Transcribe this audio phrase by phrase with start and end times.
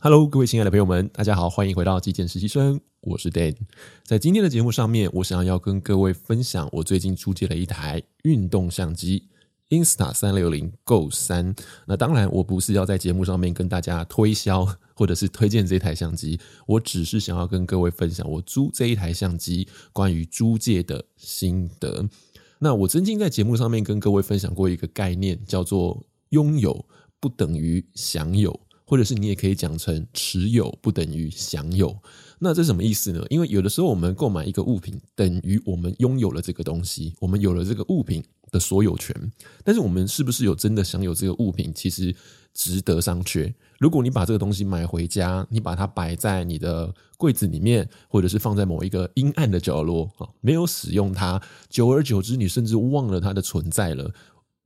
[0.00, 3.56] Hello，各位亲爱的朋友们，大家好，欢迎回到极简实习生，我是 Dan。
[4.04, 9.26] 在今天的节目上面，我想要跟各位分享我最近租借了一台运动相机
[9.70, 11.58] Insta360 Go 3。
[11.84, 14.64] 那当然，我不是要在节目上面跟大家推销
[14.94, 16.38] 或者是推荐这台相机，
[16.68, 22.08] 我只是想要跟各位分享我租这一台相机关于租借的心得。
[22.60, 26.86] 那我曾经在节目上面跟各位分享过一个概念，叫做拥有
[27.18, 28.60] 不等于享有。
[28.88, 31.94] 或者是你也可以讲成持有不等于享有，
[32.38, 33.22] 那这什么意思呢？
[33.28, 39.14] 因为有的时候我们购买一个物品，等于我们拥有了这个东西，我们有了这个物品的所有权。
[39.62, 42.16] 但是我们是不是有真的享有这个物品，其实
[42.54, 43.52] 值得商榷。
[43.78, 54.10] 如果你把这个东西买回家，你把它摆在你的柜子里面，或者是放在某一个阴暗的角落啊，没有使用它，久而久之，你甚至忘了它的存在了。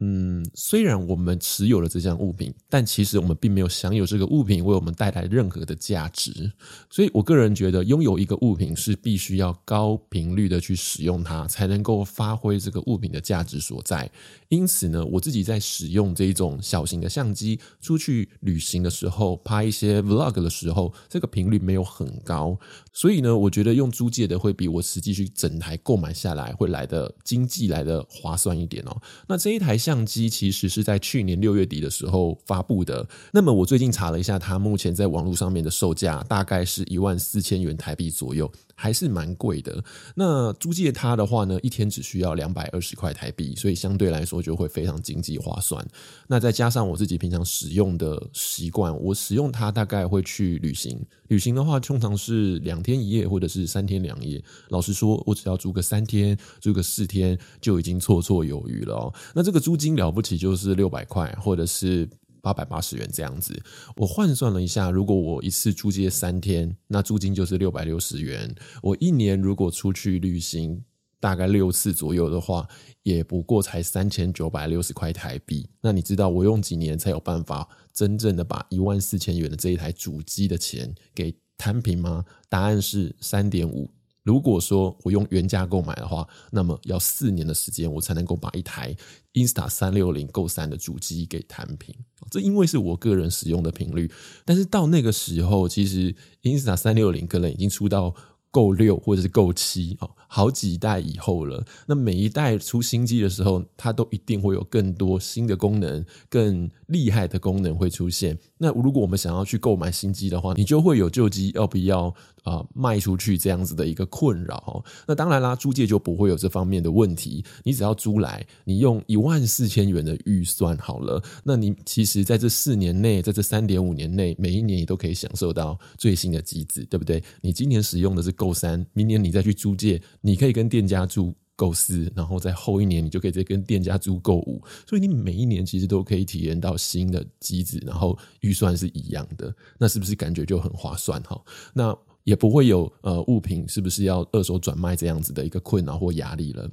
[0.05, 6.51] 嗯，虽然我们持有了这项物品，但其实我们并没有享有这个物品为我们带来任何的价值。
[6.91, 14.11] 所以我个人觉得，拥有一个物品是必须要高频率的去使用它，才能够发挥这个物品的价值所在。
[14.49, 22.59] 因此呢，我自己在使用这一种小型的相机出去旅行的时候，拍一些 vlog 的时候，这个频率没有很高。
[22.93, 29.01] 所以呢，我觉得用租借的会比我实际去整台购买下来会来的经济，来的划算一点哦。
[29.29, 33.07] 那这一台相相机其实是在去年六月底的时候发布的。
[33.31, 39.83] 那么我最近查了一下，它目前在网络上面的售价大概是一万四千元台币左右，还是蛮贵的。
[40.15, 45.87] 那租借它的话呢，一天只需要两百二十块台币，所以相对来说就会非常经济划算。
[46.27, 51.01] 那再加上我自己平常使用的习惯，我使用它大概会去旅行。
[51.29, 54.43] 旅行的话，通常是两天一夜或者是三天两夜。
[54.69, 59.15] 老实说，我只要租个三天、租个四天就已经绰绰有余了哦。
[59.35, 62.07] 那这个租金了不起，就是六百块，或者是
[62.43, 63.59] 八百八十元这样子。
[63.97, 68.55] 我换算了一下，如果我一次租借三天，那租金就是六百六十元。
[68.83, 70.85] 我一年如果出去旅行
[71.21, 72.69] 大概六次左右的话，
[73.05, 75.71] 也不过才三千九百六十块台币。
[75.81, 82.25] 那你知道我用几年才有办法真正的把一万四千元的这一台主机的钱给摊平吗？
[82.49, 83.89] 答案是三点五。
[84.23, 88.97] 如果说我用原价购买的话，那么要四年的时间，我才能够把一台
[89.35, 91.95] Insta360 Go 3的主机给摊平。
[92.31, 94.11] 这因为是我个人使用的频率，
[94.45, 98.15] 但是到那个时候，其实 Insta360 可能已经出到
[98.53, 101.65] Go 6或者是 Go 7啊，好几代以后了。
[101.87, 108.39] 那每一代出新机的时候，它都一定会有更多新的功能、更厉害的功能会出现。
[108.59, 112.15] 那如果我们想要去购买新机的话，你就会有旧机要不要？
[112.45, 114.85] 啊、卖出去这样子的一个困扰。
[115.07, 117.45] 那当然啦，租借就不会有这方面的问题。
[117.63, 121.23] 你只要租来，你用一万四千元的预算好了。
[121.45, 127.23] 那你其实在这四年内，在这三点五年内，每一年你都可以享受到最新的机子，对不对？
[127.41, 134.63] 你今年使用的是 Go 3，明年你再去租借，你可以跟店家租构思然后在后一年你就可以直接跟店家租购物。
[134.87, 139.55] 所以你每一年其实都可以体验到新的机子，然后预算是一样的。
[139.79, 141.41] 那是不是感觉就很划算哈？
[141.75, 146.71] 那也不会有呃物品是不是要二手转卖这样子的一个困扰或压力了。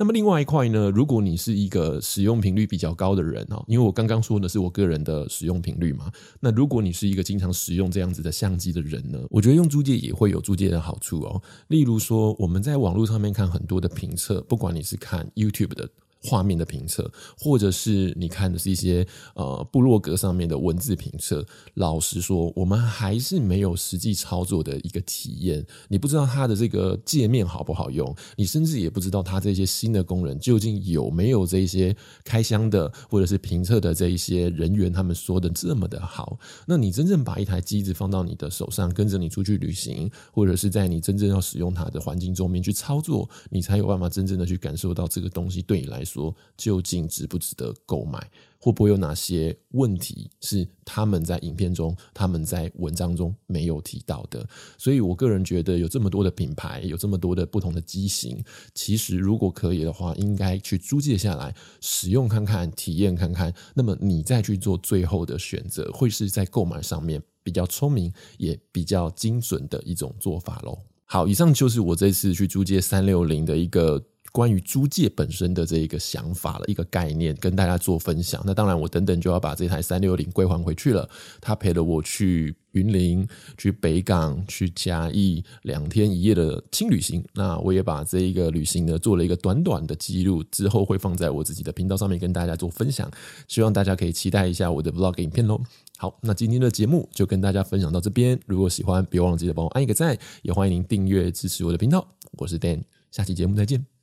[0.00, 6.08] 那么另外一块呢，如果你是一个使用频率比较高的人哦，因为我刚刚说的是我个人的使用频率嘛。
[6.38, 11.42] 那如果你是一个经常使用这样子的相机的人呢，我觉得用租借也会有租借的好处哦。
[11.66, 15.90] 例如说，我们在网络上面看很多的评测，不管你是看 YouTube 的。
[16.22, 21.46] 画面的评测，或者是你看的是一些呃部落格上面的文字评测。
[21.74, 25.64] 老实说，我们还是没有实际操作的一个体验。
[25.88, 36.38] 你不知道它的这个界面好不好用，你甚至也不知道它这些新的功能究竟有没有这些开箱的或者是评测的这一些人员他们说的这么的好。
[36.66, 46.34] 那你真正把一台机子放到你的手上，跟着你出去旅行，或者是在你真正要使用它的环境中面去操作，你才有办法真正的去感受到这个东西对你来说。
[46.56, 48.18] 究竟值不值得购买？
[48.58, 54.44] 会不会有哪些问题是他们在影片中、他们在文章中没有提到的？
[54.76, 58.42] 所以我个人觉得，有这么多的品牌，有这么多的不同的机型，
[58.74, 63.54] 其实如果可以的话，应该去租借下来使用看看、体验看看。
[63.74, 70.76] 那么你再去做最后的选择，会是在购买上面比较聪明也比较精准的一种做法喽。
[71.04, 74.04] 好，以上就是我这次去租借三六零的一个。
[74.32, 78.42] 关于租借本身的这一个想法了一个概念，跟大家做分享。
[78.44, 81.08] 那当然，我等等就要把这台三六零归还回去了。
[81.40, 83.26] 他陪了我去云林、
[83.56, 87.24] 去北港、去嘉义两天一夜的轻旅行。
[87.34, 93.10] 那我也把这一个旅行呢做了一个短短的记录，之后会放在我自己的频道上面跟大家做分享。
[93.48, 95.60] 希望大家可以期待一下我的 vlog 影片喽。
[95.96, 98.38] 好，那今天的节目就跟大家分享到这边。
[98.46, 102.06] 如果喜欢，别忘了记得帮我按一个赞，也欢迎您订阅支持我的频道。
[102.32, 103.97] 我是 Dan，下期节目再见。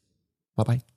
[0.55, 0.94] Bye bye.